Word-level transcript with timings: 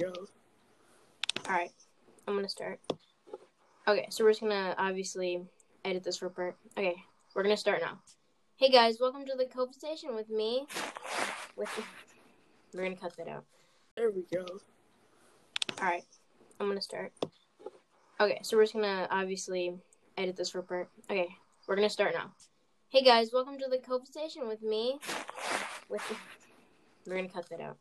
go. 0.00 0.12
Alright, 1.46 1.72
I'm 2.26 2.34
gonna 2.34 2.48
start. 2.48 2.80
Okay, 3.86 4.06
so 4.08 4.24
we're 4.24 4.30
just 4.30 4.40
gonna 4.40 4.74
obviously 4.78 5.42
edit 5.84 6.02
this 6.04 6.22
report. 6.22 6.56
Okay, 6.78 6.94
we're 7.34 7.42
gonna 7.42 7.56
start 7.56 7.82
now. 7.82 7.98
Hey 8.56 8.70
guys, 8.70 8.98
welcome 8.98 9.26
to 9.26 9.34
the 9.36 9.44
COVID 9.44 9.74
station 9.74 10.14
with 10.14 10.30
me. 10.30 10.66
With 11.54 11.68
the... 11.76 11.82
we're 12.74 12.84
gonna 12.84 12.96
cut 12.96 13.14
that 13.18 13.28
out. 13.28 13.44
There 13.94 14.10
we 14.10 14.24
go. 14.32 14.46
Alright, 15.78 16.04
I'm 16.58 16.68
gonna 16.68 16.80
start. 16.80 17.12
Okay, 18.18 18.38
so 18.42 18.56
we're 18.56 18.64
just 18.64 18.74
gonna 18.74 19.06
obviously 19.10 19.74
edit 20.16 20.36
this 20.36 20.54
report. 20.54 20.88
Okay, 21.10 21.28
we're 21.68 21.76
gonna 21.76 21.90
start 21.90 22.14
now. 22.14 22.32
Hey 22.88 23.02
guys, 23.02 23.32
welcome 23.34 23.58
to 23.58 23.68
the 23.68 23.78
COVID 23.78 24.06
station 24.06 24.48
with 24.48 24.62
me. 24.62 24.98
With 25.90 26.00
the... 26.08 26.16
we're 27.06 27.16
gonna 27.16 27.28
cut 27.28 27.50
that 27.50 27.60
out. 27.60 27.76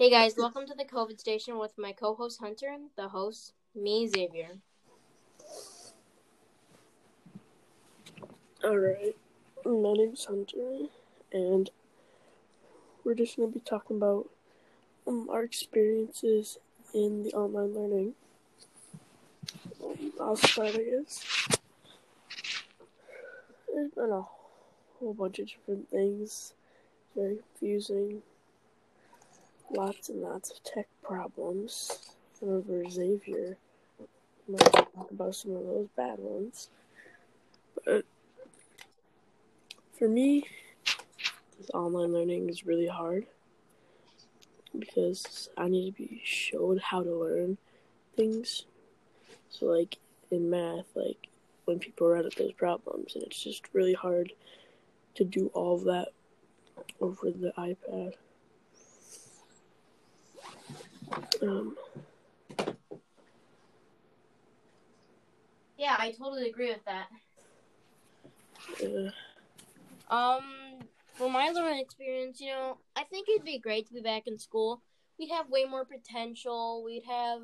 Hey 0.00 0.10
guys, 0.10 0.36
welcome 0.38 0.64
to 0.68 0.74
the 0.74 0.84
COVID 0.84 1.18
station 1.18 1.58
with 1.58 1.76
my 1.76 1.90
co-host 1.90 2.38
Hunter 2.38 2.68
and 2.68 2.90
the 2.94 3.08
host 3.08 3.52
me 3.74 4.06
Xavier. 4.06 4.58
Alright, 8.62 9.16
my 9.66 9.92
name's 9.94 10.24
Hunter, 10.24 10.86
and 11.32 11.70
we're 13.02 13.16
just 13.16 13.36
going 13.36 13.52
to 13.52 13.58
be 13.58 13.64
talking 13.64 13.96
about 13.96 14.28
um, 15.08 15.28
our 15.32 15.42
experiences 15.42 16.58
in 16.94 17.24
the 17.24 17.32
online 17.32 17.74
learning. 17.74 18.14
Um, 19.84 20.12
I'll 20.20 20.36
start, 20.36 20.76
I 20.76 20.84
guess. 20.84 21.48
There's 23.74 23.90
been 23.90 24.12
a 24.12 24.22
whole 25.00 25.14
bunch 25.14 25.40
of 25.40 25.48
different 25.48 25.90
things, 25.90 26.54
very 27.16 27.38
confusing, 27.58 28.22
lots 29.70 30.08
and 30.08 30.20
lots 30.20 30.50
of 30.50 30.62
tech 30.62 30.86
problems. 31.02 32.14
Remember 32.40 32.88
Xavier 32.88 33.56
might 34.48 34.72
talk 34.72 35.10
about 35.10 35.34
some 35.34 35.52
of 35.52 35.64
those 35.64 35.88
bad 35.96 36.18
ones. 36.18 36.68
But 37.84 38.04
for 39.98 40.08
me, 40.08 40.46
this 41.58 41.70
online 41.74 42.12
learning 42.12 42.48
is 42.48 42.66
really 42.66 42.86
hard 42.86 43.26
because 44.78 45.48
I 45.56 45.68
need 45.68 45.96
to 45.96 46.02
be 46.02 46.20
showed 46.24 46.80
how 46.80 47.02
to 47.02 47.14
learn 47.14 47.58
things. 48.16 48.64
So, 49.50 49.66
like 49.66 49.98
in 50.30 50.50
math, 50.50 50.86
like 50.94 51.28
when 51.64 51.78
people 51.78 52.08
run 52.08 52.26
up 52.26 52.34
those 52.34 52.52
problems, 52.52 53.14
and 53.14 53.24
it's 53.24 53.42
just 53.42 53.68
really 53.72 53.94
hard 53.94 54.32
to 55.16 55.24
do 55.24 55.50
all 55.52 55.74
of 55.74 55.84
that 55.84 56.08
over 57.00 57.30
the 57.30 57.52
iPad. 57.58 58.14
Um, 61.42 61.76
Yeah, 65.76 65.94
I 65.96 66.10
totally 66.10 66.48
agree 66.48 66.70
with 66.72 66.84
that. 66.86 67.08
uh, 68.82 69.10
Um, 70.12 70.80
for 71.14 71.30
my 71.30 71.50
learning 71.50 71.80
experience, 71.80 72.40
you 72.40 72.48
know, 72.48 72.78
I 72.96 73.04
think 73.04 73.28
it'd 73.28 73.44
be 73.44 73.58
great 73.58 73.86
to 73.86 73.94
be 73.94 74.00
back 74.00 74.26
in 74.26 74.38
school. 74.38 74.82
We'd 75.18 75.30
have 75.30 75.48
way 75.50 75.64
more 75.64 75.84
potential. 75.84 76.82
We'd 76.84 77.04
have 77.04 77.42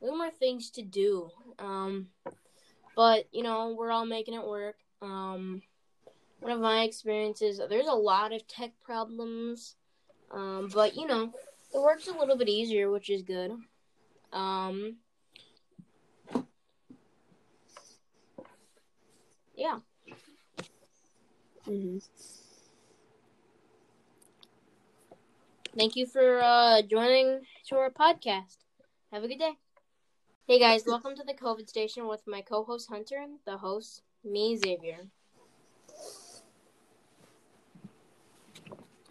way 0.00 0.10
more 0.10 0.30
things 0.30 0.70
to 0.70 0.82
do. 0.82 1.30
Um, 1.58 2.08
but 2.96 3.26
you 3.30 3.42
know, 3.42 3.74
we're 3.78 3.92
all 3.92 4.06
making 4.06 4.34
it 4.34 4.46
work. 4.46 4.76
Um, 5.00 5.62
one 6.40 6.52
of 6.52 6.60
my 6.60 6.82
experiences, 6.82 7.60
there's 7.68 7.86
a 7.86 7.92
lot 7.92 8.32
of 8.32 8.46
tech 8.48 8.72
problems. 8.82 9.76
Um, 10.32 10.68
but 10.72 10.96
you 10.96 11.06
know, 11.06 11.32
it 11.76 11.82
works 11.82 12.08
a 12.08 12.18
little 12.18 12.38
bit 12.38 12.48
easier, 12.48 12.90
which 12.90 13.10
is 13.10 13.22
good. 13.22 13.52
Um, 14.32 14.96
yeah. 19.54 19.80
mhm. 21.68 22.02
Thank 25.76 25.96
you 25.96 26.06
for 26.06 26.40
uh, 26.42 26.80
joining 26.80 27.42
to 27.68 27.76
our 27.76 27.90
podcast. 27.90 28.56
Have 29.12 29.22
a 29.24 29.28
good 29.28 29.38
day. 29.38 29.58
Hey 30.48 30.58
guys, 30.58 30.84
welcome 30.86 31.14
to 31.16 31.24
the 31.24 31.34
COVID 31.34 31.68
station 31.68 32.08
with 32.08 32.22
my 32.26 32.40
co-host 32.40 32.88
Hunter 32.88 33.16
and 33.22 33.40
the 33.44 33.58
host 33.58 34.02
me 34.24 34.56
Xavier. 34.56 35.08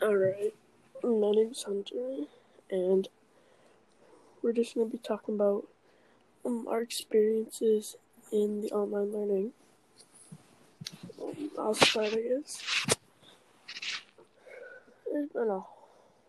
Alright, 0.01 0.56
my 1.03 1.31
name's 1.31 1.63
Hunter, 1.63 2.25
and 2.70 3.08
we're 4.42 4.53
just 4.53 4.76
going 4.76 4.90
to 4.90 4.98
be 4.98 5.02
talking 5.02 5.36
about 5.36 5.68
um, 6.46 6.68
our 6.68 6.81
experiences 6.81 7.96
in 8.31 8.62
the 8.62 8.72
online 8.72 9.12
learning. 9.12 9.52
Um, 11.22 11.52
I'll 11.58 11.74
start, 11.74 12.14
I 12.14 12.22
guess. 12.22 12.86
There's 15.12 15.30
been 15.30 15.50
a 15.50 15.64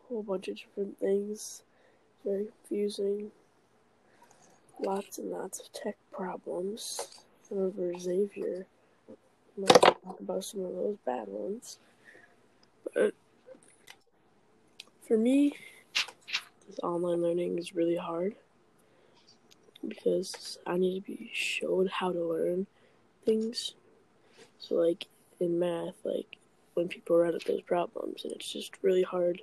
whole 0.09 0.23
bunch 0.23 0.49
of 0.49 0.57
different 0.57 0.99
things, 0.99 1.63
very 2.25 2.47
confusing, 2.47 3.31
lots 4.81 5.19
and 5.19 5.31
lots 5.31 5.61
of 5.61 5.73
tech 5.73 5.97
problems. 6.13 7.23
I 7.51 7.55
Remember 7.55 7.99
Xavier 7.99 8.67
might 9.57 9.81
talk 9.83 10.21
about 10.21 10.45
some 10.45 10.65
of 10.65 10.75
those 10.75 10.97
bad 11.05 11.29
ones. 11.29 11.79
But 12.95 13.15
for 15.07 15.17
me, 15.17 15.55
this 16.67 16.79
online 16.83 17.23
learning 17.23 17.59
is 17.59 17.75
really 17.75 17.97
hard 17.97 18.35
because 19.87 20.59
I 20.67 20.77
need 20.77 21.05
to 21.05 21.07
be 21.07 21.31
showed 21.33 21.89
how 21.89 22.13
to 22.13 22.25
learn 22.25 22.67
things. 23.25 23.75
So, 24.59 24.75
like 24.77 25.07
in 25.41 25.59
math, 25.59 25.95
like 26.05 26.39
when 26.75 26.89
people 26.89 27.17
run 27.19 27.35
up 27.35 27.45
those 27.45 27.63
problems, 27.63 28.25
and 28.25 28.33
it's 28.33 28.53
just 28.53 28.83
really 28.83 29.03
hard 29.03 29.43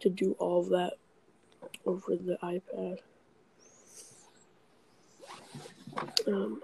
to 0.00 0.10
do 0.10 0.32
all 0.38 0.60
of 0.60 0.68
that 0.70 0.94
over 1.86 2.16
the 2.16 2.38
iPad. 2.42 2.98
Um, 6.26 6.60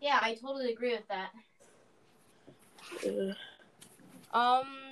Yeah, 0.00 0.18
I 0.22 0.34
totally 0.34 0.72
agree 0.72 0.92
with 0.92 1.06
that. 1.08 1.30
uh, 3.06 3.34
Um, 4.36 4.89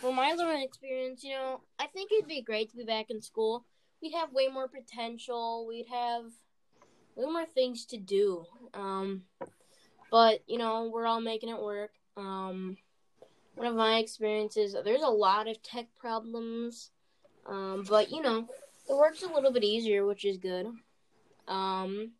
for 0.00 0.12
my 0.12 0.32
learning 0.32 0.62
experience, 0.62 1.22
you 1.22 1.34
know, 1.34 1.60
I 1.78 1.86
think 1.86 2.10
it'd 2.10 2.28
be 2.28 2.40
great 2.40 2.70
to 2.70 2.76
be 2.76 2.84
back 2.84 3.10
in 3.10 3.20
school. 3.20 3.64
We'd 4.02 4.14
have 4.14 4.32
way 4.32 4.48
more 4.48 4.66
potential. 4.66 5.66
We'd 5.68 5.88
have 5.88 6.24
way 7.16 7.30
more 7.30 7.44
things 7.44 7.84
to 7.86 7.98
do. 7.98 8.46
Um, 8.72 9.24
but 10.10 10.40
you 10.46 10.58
know, 10.58 10.90
we're 10.92 11.06
all 11.06 11.20
making 11.20 11.50
it 11.50 11.60
work. 11.60 11.90
Um, 12.16 12.78
one 13.54 13.66
of 13.66 13.74
my 13.74 13.98
experiences, 13.98 14.74
there's 14.84 15.02
a 15.02 15.08
lot 15.08 15.48
of 15.48 15.62
tech 15.62 15.86
problems. 15.98 16.90
Um, 17.46 17.84
but 17.88 18.10
you 18.10 18.22
know, 18.22 18.48
it 18.88 18.96
works 18.96 19.22
a 19.22 19.32
little 19.32 19.52
bit 19.52 19.64
easier, 19.64 20.06
which 20.06 20.24
is 20.24 20.38
good. 20.38 20.66
Um, 21.46 22.12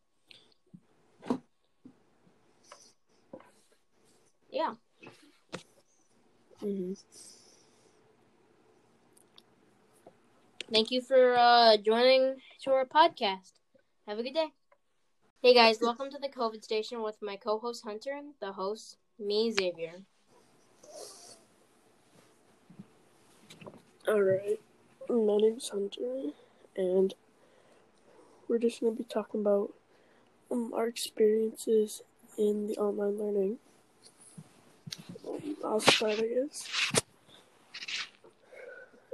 yeah. 4.50 4.74
mhm. 6.62 6.96
Thank 10.72 10.92
you 10.92 11.00
for 11.00 11.36
uh, 11.36 11.76
joining 11.78 12.36
to 12.62 12.70
our 12.70 12.84
podcast. 12.84 13.54
Have 14.06 14.20
a 14.20 14.22
good 14.22 14.34
day. 14.34 14.52
Hey 15.42 15.52
guys, 15.52 15.78
welcome 15.82 16.10
to 16.12 16.18
the 16.18 16.28
COVID 16.28 16.62
station 16.62 17.02
with 17.02 17.16
my 17.20 17.34
co-host 17.34 17.82
Hunter 17.84 18.12
and 18.12 18.34
the 18.40 18.52
host 18.52 18.96
me 19.18 19.50
Xavier. 19.50 19.94
Alright, 24.06 24.60
my 25.08 25.36
name's 25.38 25.70
Hunter, 25.70 26.30
and 26.76 27.14
we're 28.46 28.58
just 28.58 28.80
going 28.80 28.96
to 28.96 29.02
be 29.02 29.08
talking 29.08 29.40
about 29.40 29.72
um, 30.52 30.72
our 30.72 30.86
experiences 30.86 32.02
in 32.38 32.68
the 32.68 32.76
online 32.76 33.18
learning. 33.18 33.58
Um, 35.26 35.56
I'll 35.64 35.80
start, 35.80 36.20
I 36.20 36.28
guess. 36.28 36.92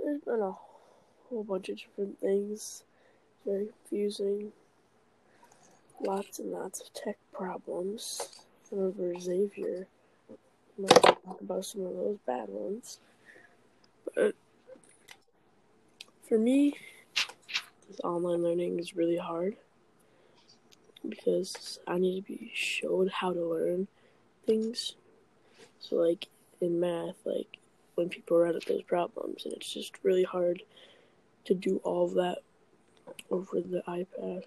There's 0.05 0.21
been 0.21 0.41
a 0.43 0.53
whole 1.29 1.45
bunch 1.45 1.69
of 1.69 1.79
different 1.79 2.21
things, 2.21 2.85
very 3.45 3.67
confusing, 3.67 4.53
lots 6.01 6.39
and 6.39 6.51
lots 6.51 6.81
of 6.81 6.93
tech 6.93 7.17
problems. 7.33 8.45
I 8.73 8.77
Remember 8.77 9.19
Xavier 9.19 9.87
about 11.41 11.65
some 11.65 11.87
of 11.87 11.95
those 11.95 12.19
bad 12.27 12.49
ones. 12.49 12.99
But 14.15 14.35
for 16.29 16.39
me, 16.39 16.75
this 17.89 18.01
online 18.05 18.43
learning 18.43 18.79
is 18.79 18.97
really 18.97 19.17
hard 19.17 19.57
because 21.09 21.79
I 21.87 21.99
need 21.99 22.27
to 22.27 22.33
be 22.33 22.51
showed 22.55 23.11
how 23.11 23.33
to 23.33 23.45
learn 23.45 23.87
things. 24.45 24.95
So, 25.79 25.97
like 25.97 26.27
in 26.61 26.81
math, 26.81 27.17
like 27.25 27.59
when 27.95 28.09
people 28.09 28.39
run 28.39 28.55
into 28.55 28.73
those 28.73 28.83
problems, 28.83 29.45
and 29.45 29.55
it's 29.55 29.73
just 29.73 29.93
really 30.03 30.25
hard 30.25 30.63
to 31.47 31.55
do 31.55 31.81
all 31.85 32.05
of 32.05 32.15
that 32.15 32.39
over 33.31 33.61
the 33.61 33.83
iPad. 33.89 34.43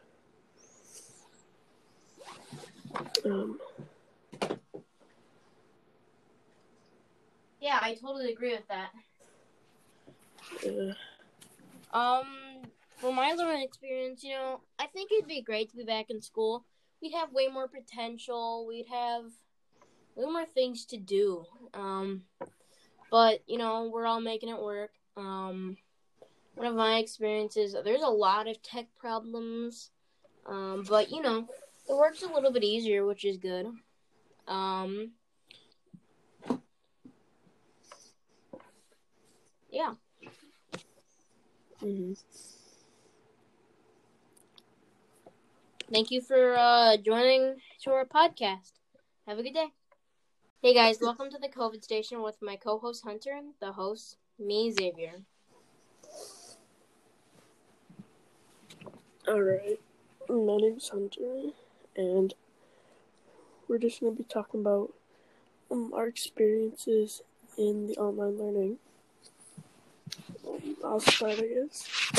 Um, 3.26 3.60
yeah, 7.62 7.80
I 7.82 7.96
totally 7.96 8.32
agree 8.32 8.54
with 8.54 8.68
that. 8.68 8.92
uh, 10.66 11.98
Um, 11.98 12.62
from 12.98 13.16
my 13.16 13.34
learning 13.34 13.64
experience, 13.64 14.24
you 14.24 14.32
know, 14.32 14.62
I 14.78 14.88
think 14.88 15.12
it'd 15.12 15.28
be 15.28 15.42
great 15.42 15.70
to 15.72 15.78
be 15.78 15.84
back 15.84 16.10
in 16.10 16.22
school. 16.22 16.66
We'd 17.02 17.14
have 17.14 17.32
way 17.32 17.48
more 17.48 17.68
potential. 17.68 18.66
We'd 18.68 18.88
have 18.88 19.24
way 20.16 20.26
more 20.26 20.46
things 20.46 20.86
to 20.86 20.98
do. 20.98 21.46
Um, 21.74 22.24
but 23.10 23.42
you 23.48 23.58
know, 23.58 23.90
we're 23.92 24.06
all 24.06 24.22
making 24.22 24.50
it 24.50 24.62
work. 24.62 24.92
Um, 25.16 25.78
one 26.60 26.68
of 26.68 26.76
my 26.76 26.98
experiences, 26.98 27.74
there's 27.86 28.02
a 28.02 28.10
lot 28.10 28.46
of 28.46 28.62
tech 28.62 28.88
problems. 29.00 29.92
Um, 30.46 30.84
but 30.90 31.10
you 31.10 31.22
know, 31.22 31.48
it 31.88 31.96
works 31.96 32.22
a 32.22 32.28
little 32.28 32.52
bit 32.52 32.66
easier, 32.66 33.06
which 33.06 33.24
is 33.24 33.38
good. 33.38 33.68
Um, 34.46 35.12
yeah. 39.72 39.94
mhm. 41.82 42.18
Thank 45.90 46.12
you 46.12 46.20
for 46.22 46.58
uh, 46.58 46.98
joining 46.98 47.56
to 47.84 47.92
our 47.92 48.06
podcast. 48.06 48.74
Have 49.26 49.40
a 49.40 49.44
good 49.44 49.54
day. 49.54 49.68
Hey 50.62 50.74
guys, 50.74 50.98
welcome 51.02 51.30
to 51.32 51.38
the 51.40 51.48
COVID 51.48 51.86
station 51.86 52.22
with 52.22 52.36
my 52.42 52.58
co-host 52.58 53.06
Hunter 53.06 53.32
and 53.32 53.54
the 53.62 53.72
host 53.72 54.18
me 54.38 54.72
Xavier. 54.72 55.24
Alright, 59.30 59.80
my 60.28 60.58
name's 60.58 60.90
Hunter, 60.90 61.52
and 61.96 62.34
we're 63.68 63.78
just 63.78 64.02
going 64.02 64.16
to 64.16 64.24
be 64.24 64.28
talking 64.28 64.62
about 64.62 64.92
um, 65.70 65.94
our 65.94 66.08
experiences 66.08 67.22
in 67.56 67.86
the 67.86 67.96
online 67.98 68.40
learning. 68.40 68.78
Um, 70.48 70.76
I'll 70.84 71.00
start, 71.00 71.34
I 71.34 71.46
guess. 71.46 72.12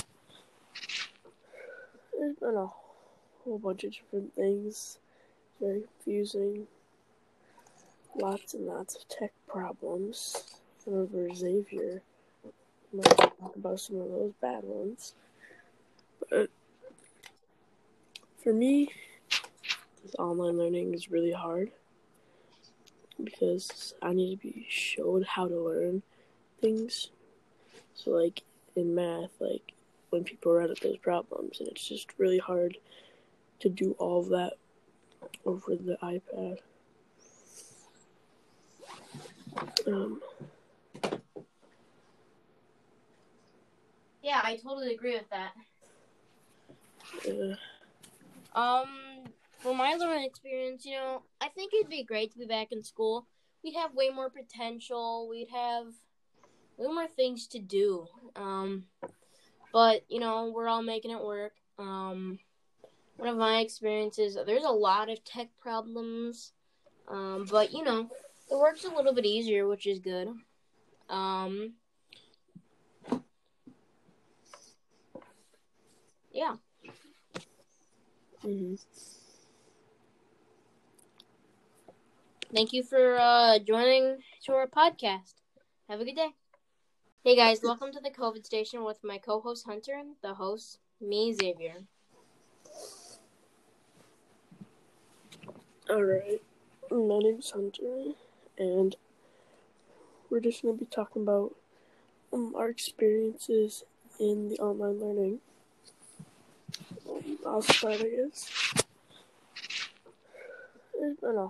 There's 2.16 2.36
been 2.36 2.54
a 2.54 2.70
whole 3.42 3.58
bunch 3.58 3.82
of 3.82 3.92
different 3.92 4.32
things, 4.36 4.98
very 5.60 5.80
confusing, 5.80 6.68
lots 8.14 8.54
and 8.54 8.66
lots 8.66 8.94
of 8.94 9.08
tech 9.08 9.32
problems. 9.48 10.60
I 10.86 10.90
remember 10.90 11.34
Xavier 11.34 12.02
might 12.92 13.16
talk 13.16 13.56
about 13.56 13.80
some 13.80 13.96
of 13.96 14.10
those 14.10 14.32
bad 14.40 14.62
ones. 14.62 15.14
But 16.30 16.50
for 18.42 18.52
me, 18.52 18.90
this 20.02 20.14
online 20.18 20.56
learning 20.56 20.94
is 20.94 21.10
really 21.10 21.32
hard 21.32 21.70
because 23.22 23.94
I 24.00 24.12
need 24.12 24.40
to 24.40 24.42
be 24.42 24.66
showed 24.68 25.24
how 25.26 25.46
to 25.46 25.60
learn 25.60 26.02
things. 26.60 27.10
So, 27.94 28.10
like 28.10 28.42
in 28.76 28.94
math, 28.94 29.30
like 29.40 29.72
when 30.10 30.24
people 30.24 30.54
run 30.54 30.70
into 30.70 30.88
those 30.88 30.98
problems, 30.98 31.60
and 31.60 31.68
it's 31.68 31.86
just 31.86 32.18
really 32.18 32.38
hard 32.38 32.78
to 33.60 33.68
do 33.68 33.94
all 33.98 34.20
of 34.20 34.28
that 34.30 34.54
over 35.44 35.76
the 35.76 35.98
iPad. 36.02 36.58
Um, 39.86 40.22
Yeah, 44.22 44.40
I 44.44 44.56
totally 44.56 44.94
agree 44.94 45.14
with 45.14 45.28
that. 45.30 45.52
uh, 47.28 47.56
Um, 48.54 48.88
from 49.58 49.76
my 49.76 49.94
learning 49.94 50.24
experience, 50.24 50.84
you 50.84 50.92
know, 50.92 51.22
I 51.40 51.48
think 51.48 51.72
it'd 51.74 51.90
be 51.90 52.02
great 52.02 52.32
to 52.32 52.38
be 52.38 52.46
back 52.46 52.72
in 52.72 52.82
school. 52.82 53.26
We'd 53.62 53.74
have 53.74 53.94
way 53.94 54.10
more 54.10 54.30
potential. 54.30 55.28
We'd 55.28 55.50
have 55.50 55.86
way 56.76 56.86
more 56.86 57.06
things 57.06 57.46
to 57.48 57.58
do. 57.58 58.06
Um, 58.36 58.84
but 59.72 60.02
you 60.08 60.20
know, 60.20 60.52
we're 60.54 60.68
all 60.68 60.82
making 60.82 61.10
it 61.10 61.22
work. 61.22 61.52
Um, 61.78 62.38
one 63.16 63.28
of 63.28 63.36
my 63.36 63.60
experiences, 63.60 64.36
there's 64.46 64.64
a 64.64 64.70
lot 64.70 65.10
of 65.10 65.22
tech 65.24 65.48
problems. 65.60 66.52
Um, 67.08 67.46
but 67.50 67.72
you 67.72 67.84
know, 67.84 68.08
it 68.50 68.58
works 68.58 68.84
a 68.84 68.94
little 68.94 69.14
bit 69.14 69.26
easier, 69.26 69.66
which 69.66 69.86
is 69.86 69.98
good. 69.98 70.28
Um, 71.08 71.74
yeah. 76.32 76.56
Mhm. 78.44 78.76
Thank 82.54 82.72
you 82.72 82.82
for 82.82 83.16
uh, 83.18 83.58
joining 83.58 84.18
to 84.44 84.52
our 84.52 84.66
podcast. 84.66 85.34
Have 85.88 86.00
a 86.00 86.04
good 86.04 86.16
day. 86.16 86.30
Hey 87.24 87.36
guys, 87.36 87.60
welcome 87.64 87.92
to 87.92 88.00
the 88.00 88.10
COVID 88.10 88.44
station 88.44 88.84
with 88.84 88.98
my 89.04 89.18
co-host 89.18 89.66
Hunter 89.66 89.94
and 89.94 90.16
the 90.22 90.34
host 90.34 90.78
me 91.00 91.32
Xavier. 91.32 91.84
Alright, 95.90 96.42
my 96.90 97.18
name's 97.18 97.50
Hunter, 97.50 98.12
and 98.58 98.96
we're 100.30 100.40
just 100.40 100.62
going 100.62 100.78
to 100.78 100.84
be 100.84 100.90
talking 100.90 101.22
about 101.22 101.54
um, 102.32 102.54
our 102.56 102.68
experiences 102.68 103.84
in 104.18 104.48
the 104.48 104.58
online 104.58 105.00
learning. 105.00 105.40
Um, 107.50 107.56
I'll 107.56 107.62
start, 107.62 107.94
I 107.94 108.08
guess. 108.08 108.74
There's 110.98 111.16
been 111.16 111.36
a 111.36 111.48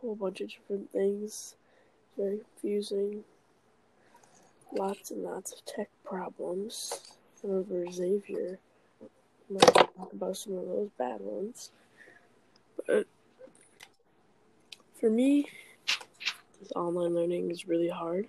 whole 0.00 0.14
bunch 0.14 0.40
of 0.40 0.50
different 0.50 0.92
things, 0.92 1.56
very 2.16 2.38
confusing, 2.38 3.24
lots 4.72 5.10
and 5.10 5.24
lots 5.24 5.52
of 5.52 5.64
tech 5.64 5.88
problems. 6.04 7.16
Remember 7.42 7.90
Xavier 7.90 8.58
might 9.50 9.74
talk 9.74 10.12
about 10.12 10.36
some 10.36 10.58
of 10.58 10.66
those 10.66 10.90
bad 10.96 11.20
ones. 11.20 11.70
But 12.86 13.06
for 15.00 15.10
me, 15.10 15.48
this 16.60 16.72
online 16.76 17.14
learning 17.14 17.50
is 17.50 17.66
really 17.66 17.88
hard 17.88 18.28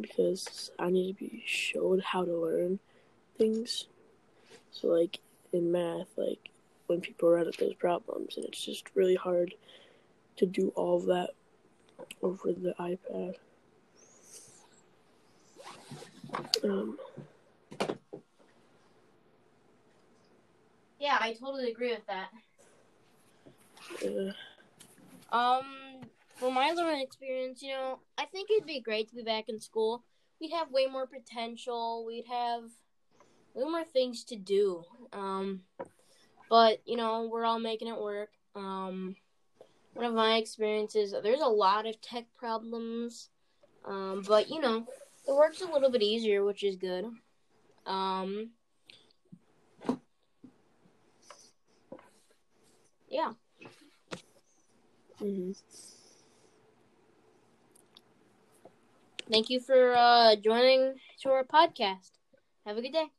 because 0.00 0.70
I 0.78 0.90
need 0.90 1.18
to 1.18 1.24
be 1.24 1.42
showed 1.46 2.02
how 2.02 2.24
to 2.24 2.36
learn 2.36 2.80
things. 3.38 3.86
So, 4.72 4.88
like 4.88 5.20
in 5.52 5.72
math, 5.72 6.08
like 6.16 6.50
when 6.86 7.00
people 7.00 7.30
run 7.30 7.46
into 7.46 7.64
those 7.64 7.74
problems, 7.74 8.36
and 8.36 8.44
it's 8.46 8.64
just 8.64 8.84
really 8.94 9.14
hard 9.14 9.54
to 10.36 10.46
do 10.46 10.72
all 10.76 10.96
of 10.98 11.06
that 11.06 11.30
over 12.22 12.52
the 12.52 12.74
iPad. 12.78 13.36
Um, 16.64 16.98
Yeah, 20.98 21.18
I 21.20 21.34
totally 21.34 21.70
agree 21.70 21.90
with 21.90 22.06
that. 22.06 22.30
uh, 24.04 25.36
Um, 25.36 26.00
from 26.36 26.54
my 26.54 26.70
learning 26.72 27.02
experience, 27.02 27.62
you 27.62 27.70
know, 27.70 28.00
I 28.16 28.24
think 28.24 28.50
it'd 28.50 28.66
be 28.66 28.80
great 28.80 29.08
to 29.10 29.14
be 29.14 29.22
back 29.22 29.48
in 29.48 29.60
school. 29.60 30.04
We'd 30.40 30.52
have 30.52 30.70
way 30.70 30.86
more 30.86 31.06
potential. 31.06 32.04
We'd 32.06 32.26
have 32.26 32.64
way 33.56 33.64
more 33.64 33.84
things 33.84 34.24
to 34.24 34.36
do. 34.36 34.84
Um, 35.12 35.62
but 36.50 36.80
you 36.86 36.96
know, 36.96 37.28
we're 37.30 37.44
all 37.44 37.58
making 37.58 37.88
it 37.88 38.00
work. 38.00 38.30
Um, 38.54 39.16
one 39.94 40.06
of 40.06 40.14
my 40.14 40.36
experiences, 40.36 41.14
there's 41.22 41.40
a 41.40 41.46
lot 41.46 41.86
of 41.86 42.00
tech 42.00 42.26
problems. 42.38 43.30
Um, 43.84 44.22
but 44.26 44.50
you 44.50 44.60
know, 44.60 44.86
it 45.26 45.32
works 45.32 45.62
a 45.62 45.72
little 45.72 45.90
bit 45.90 46.02
easier, 46.02 46.44
which 46.44 46.62
is 46.62 46.76
good. 46.76 47.06
Um, 47.86 48.50
yeah. 53.08 53.32
mhm. 55.20 55.56
Thank 59.30 59.50
you 59.50 59.60
for 59.60 59.94
uh, 59.96 60.36
joining 60.36 60.94
to 61.22 61.30
our 61.30 61.44
podcast. 61.44 62.12
Have 62.64 62.76
a 62.76 62.82
good 62.82 62.92
day. 62.92 63.15